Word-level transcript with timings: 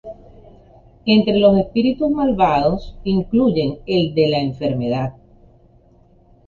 Entre 1.05 1.37
los 1.37 1.55
espíritus 1.59 2.09
malvados 2.09 2.97
incluyen 3.03 3.81
el 3.85 4.15
de 4.15 4.29
la 4.29 4.39
enfermedad. 4.39 5.13